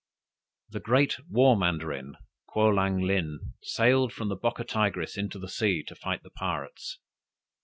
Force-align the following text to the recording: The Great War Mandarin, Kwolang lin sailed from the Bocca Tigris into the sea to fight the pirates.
The 0.69 0.79
Great 0.79 1.17
War 1.29 1.55
Mandarin, 1.55 2.17
Kwolang 2.49 3.05
lin 3.05 3.53
sailed 3.61 4.11
from 4.11 4.29
the 4.29 4.35
Bocca 4.35 4.63
Tigris 4.63 5.15
into 5.15 5.37
the 5.37 5.47
sea 5.47 5.83
to 5.83 5.93
fight 5.93 6.23
the 6.23 6.31
pirates. 6.31 6.97